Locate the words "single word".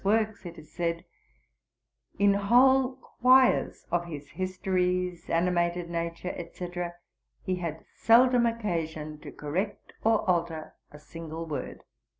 10.97-11.83